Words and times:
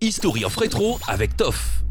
History 0.00 0.44
of 0.44 0.54
Retro 0.56 1.00
avec 1.08 1.36
Toff. 1.36 1.82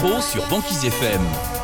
Sur 0.00 0.46
Banquise 0.48 0.86
FM. 0.86 1.59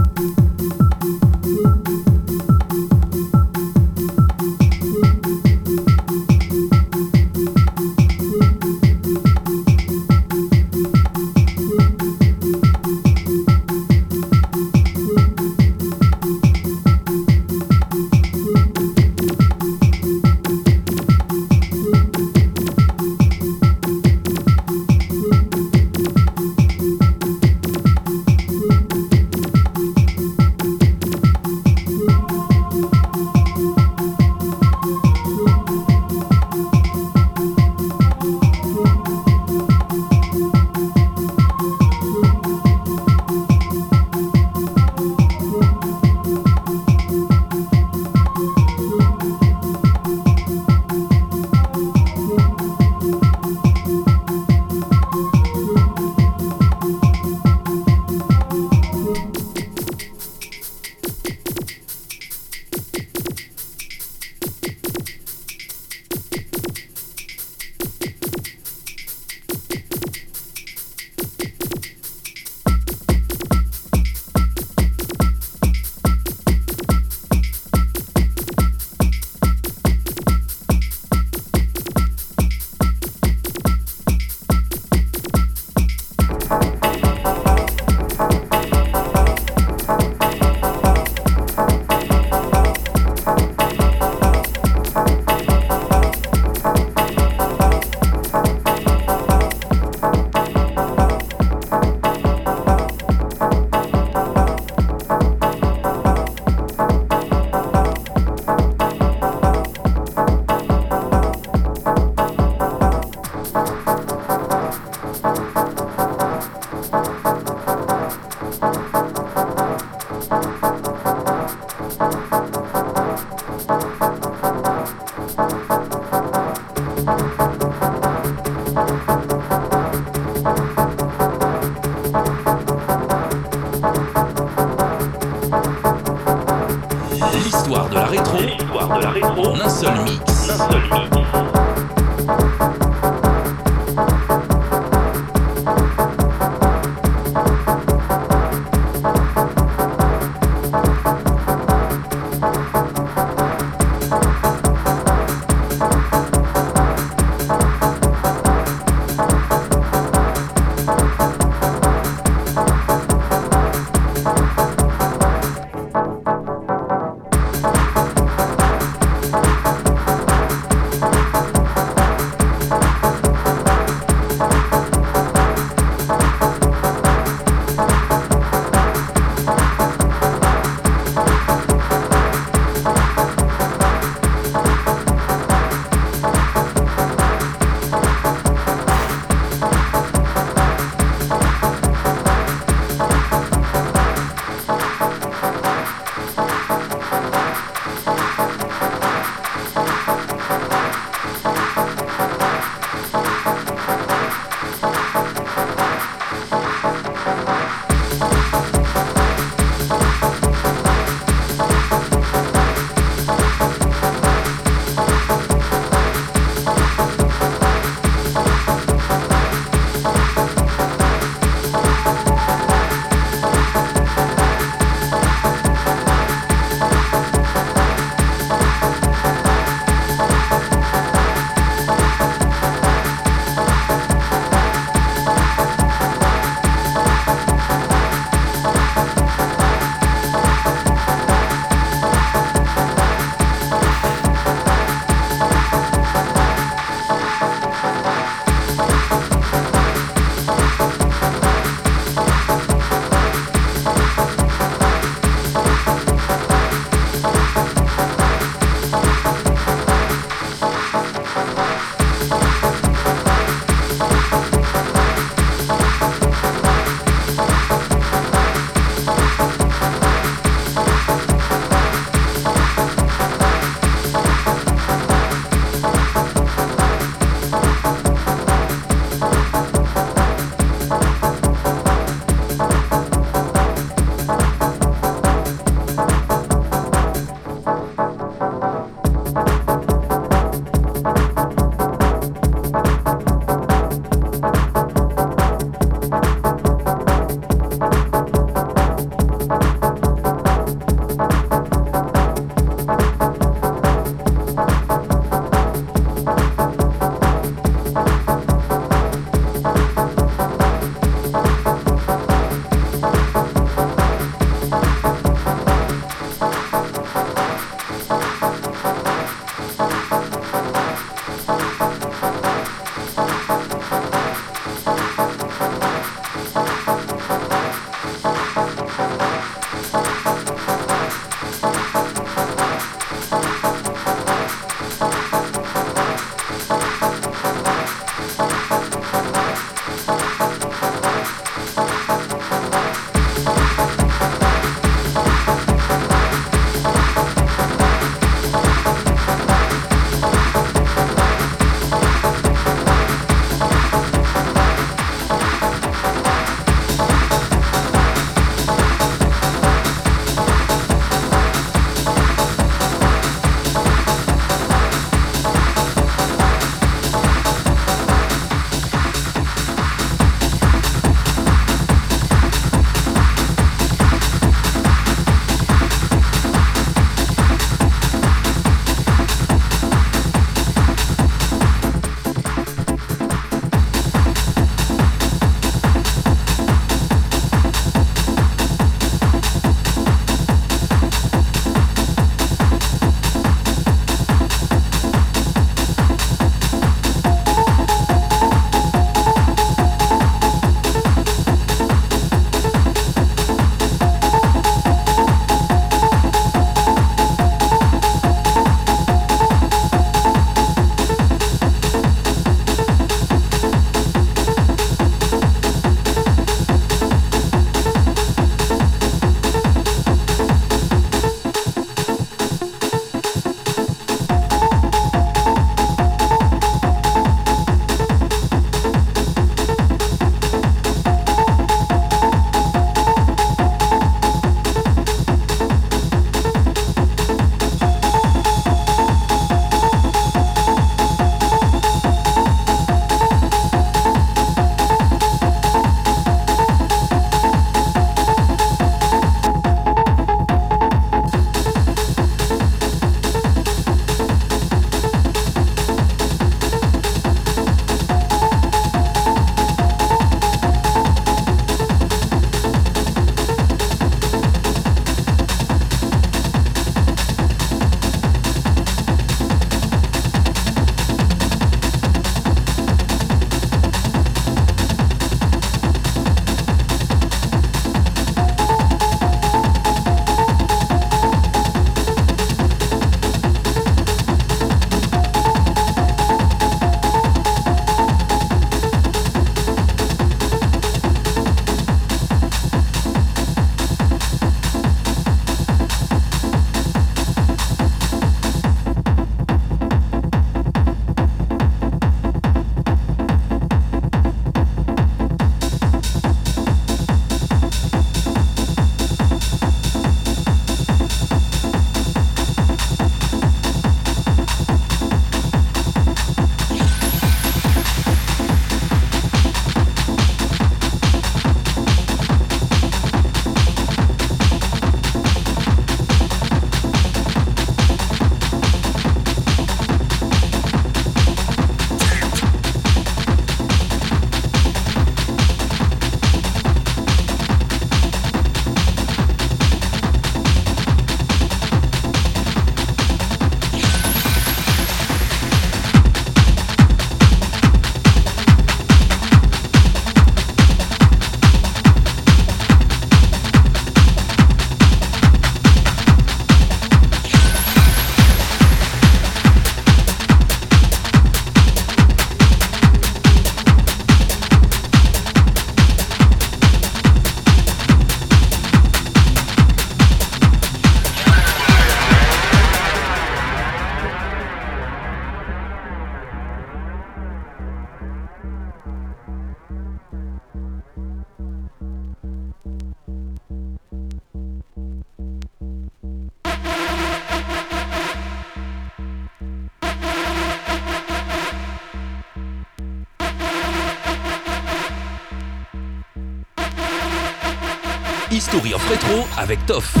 Avec 599.51 599.65
Toff. 599.65 600.00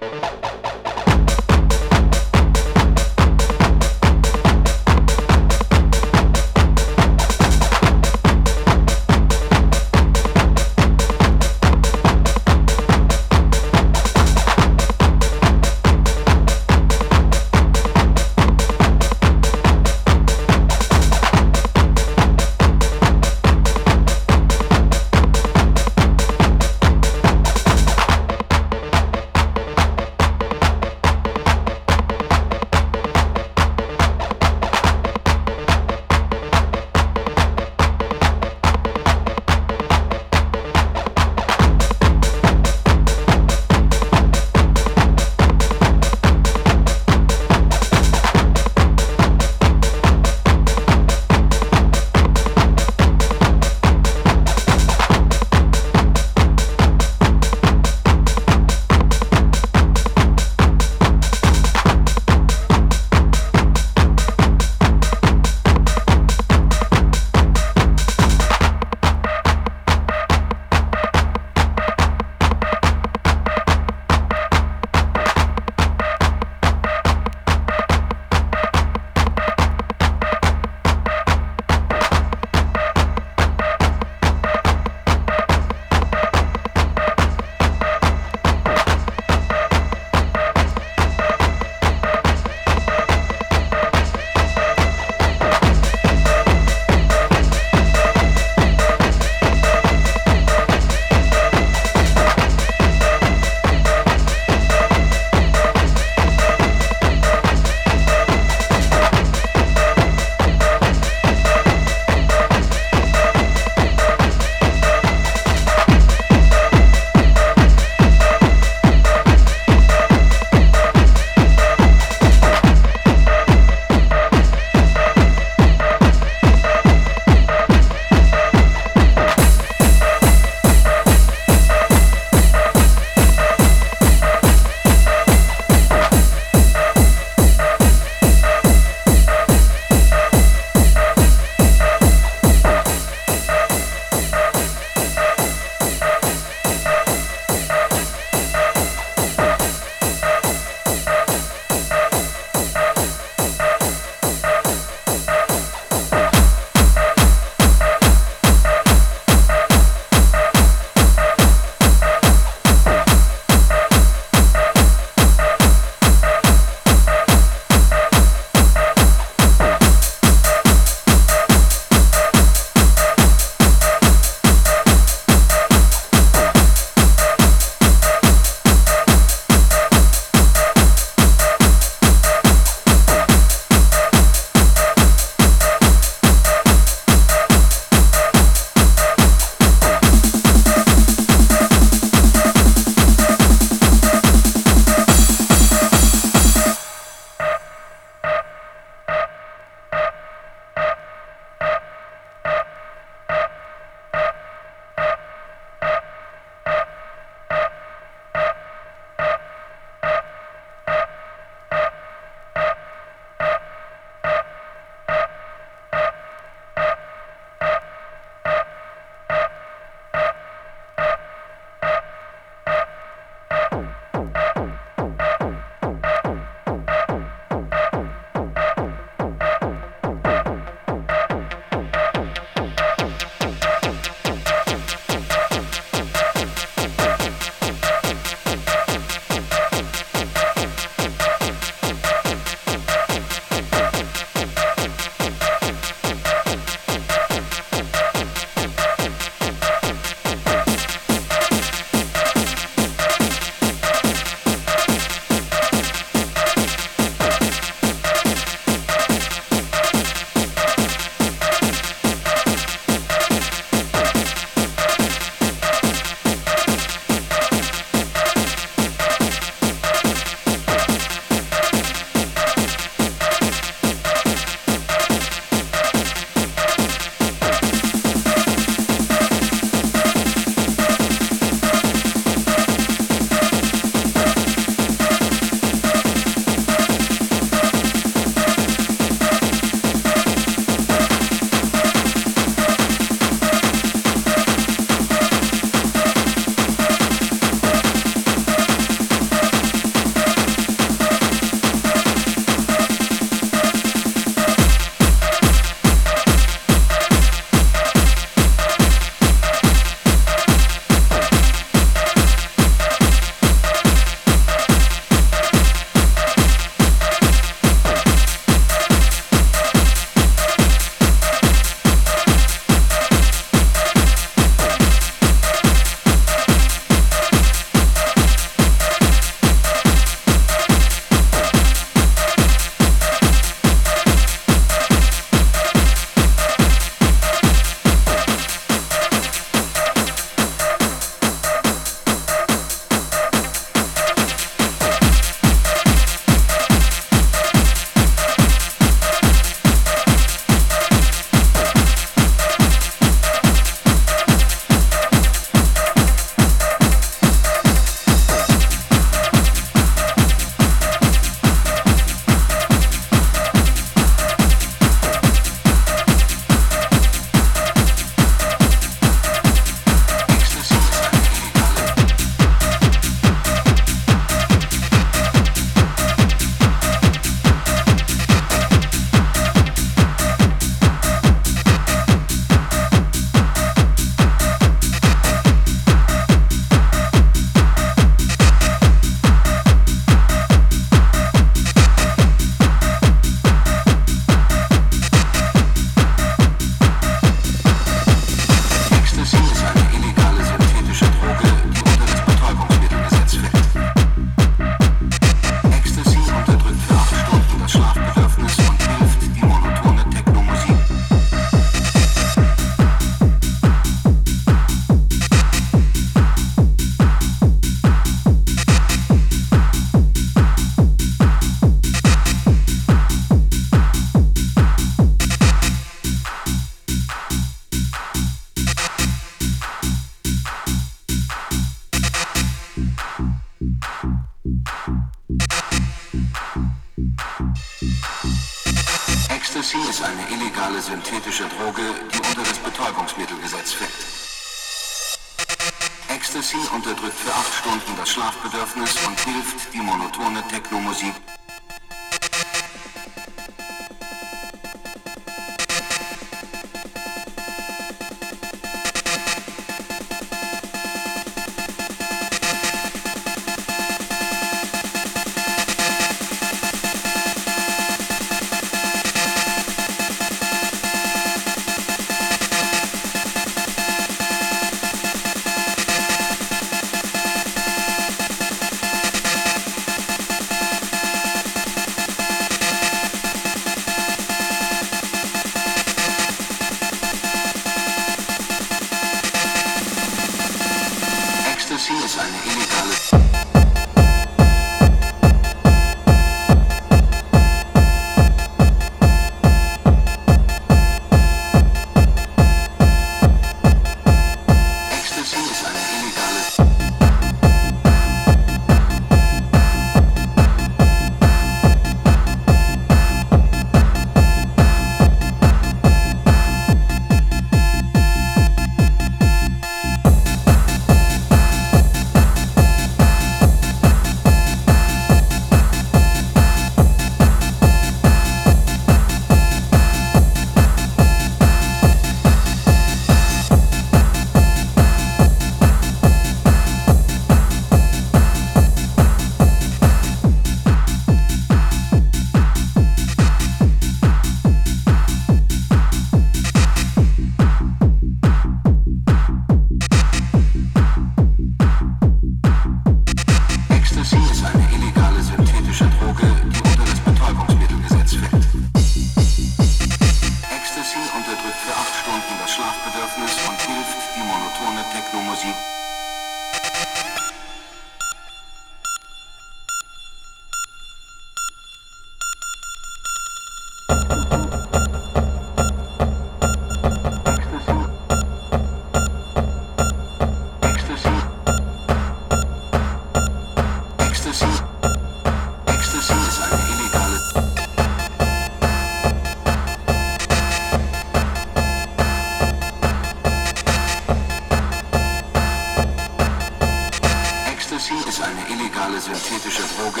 Eine 598.22 598.42
illegale 598.48 599.00
synthetische 599.00 599.62
Droge, 599.76 600.00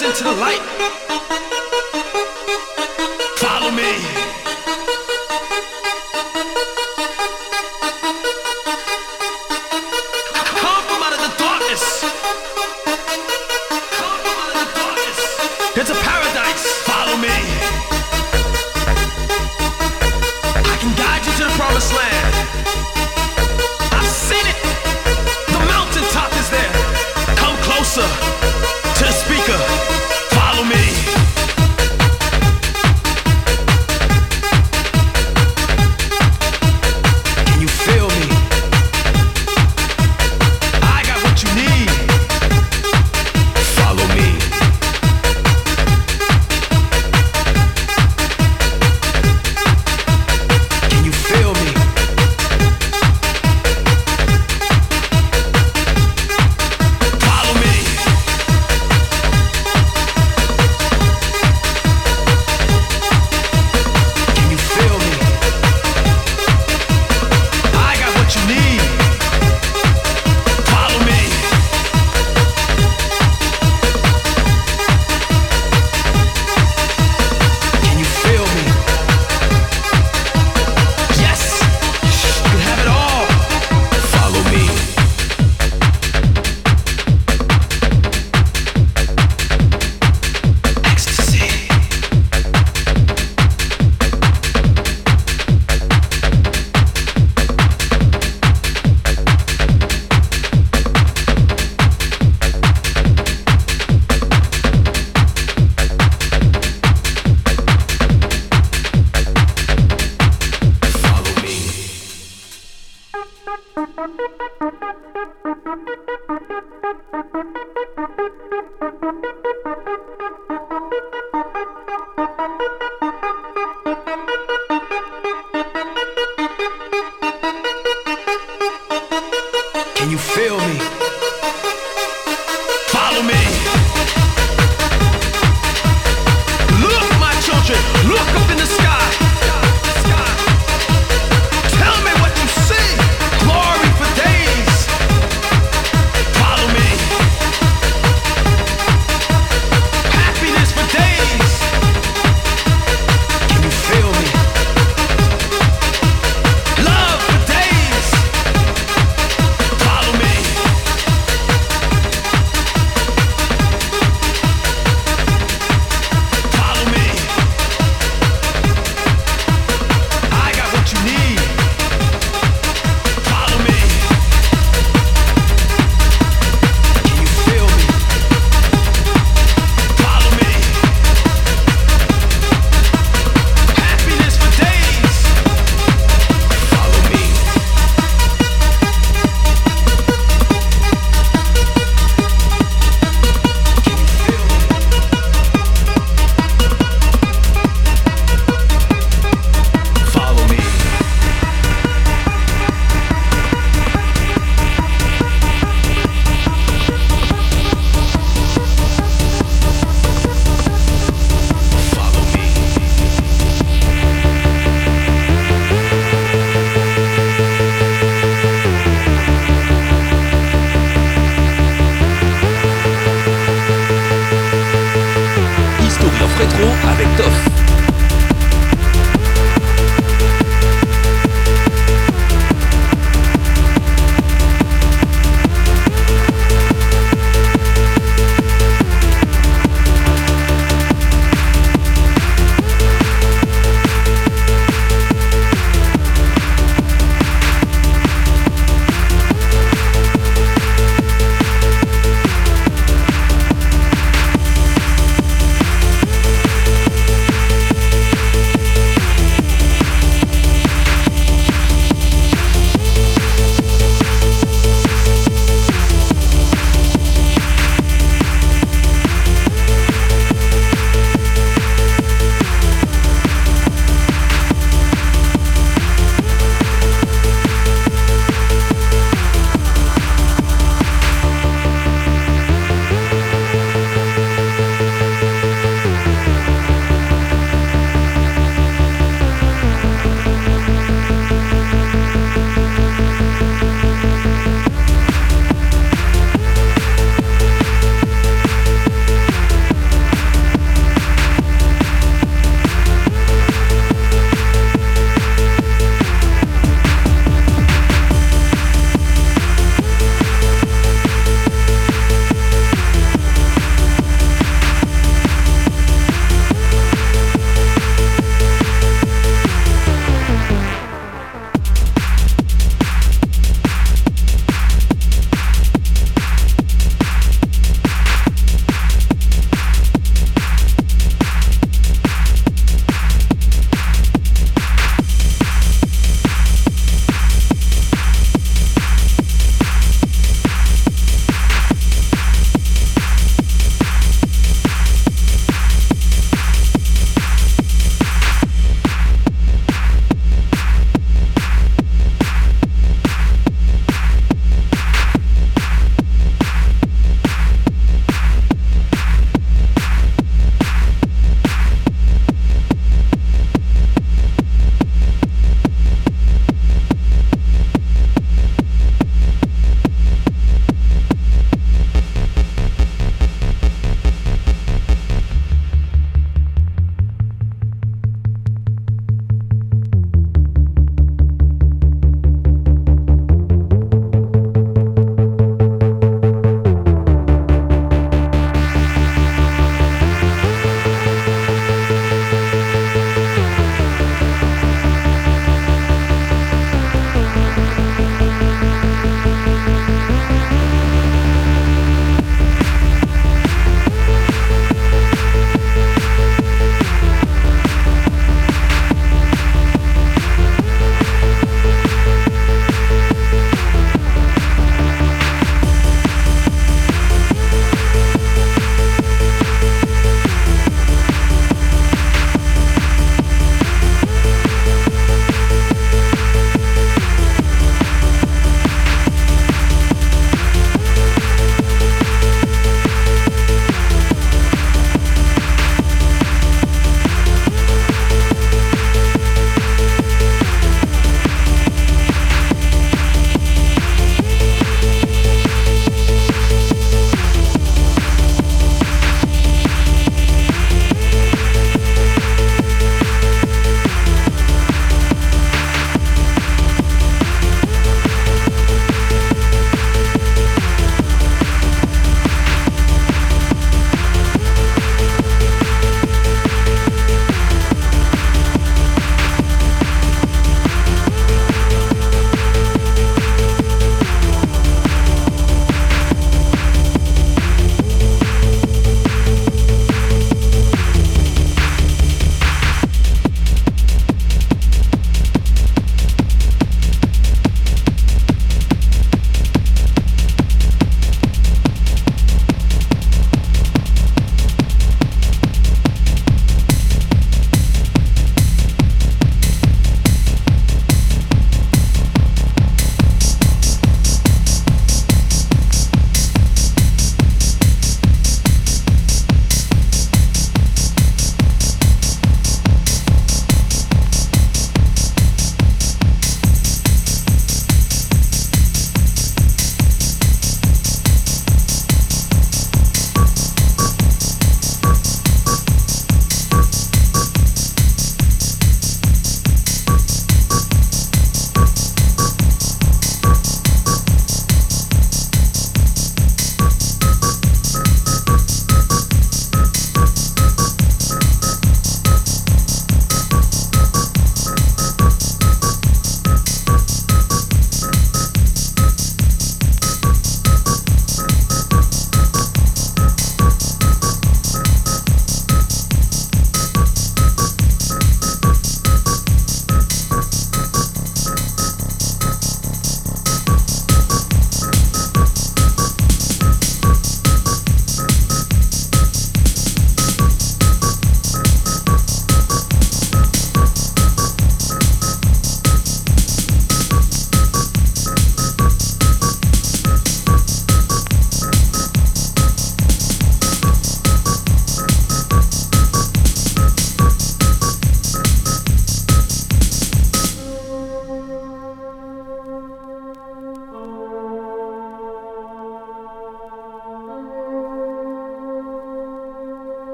listen 0.00 0.14
to 0.14 0.30
the 0.30 0.40
light. 0.40 1.27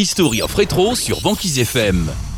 History 0.00 0.40
of 0.40 0.54
Retro 0.54 0.94
sur 0.94 1.20
Banquise 1.20 1.58
FM. 1.58 2.29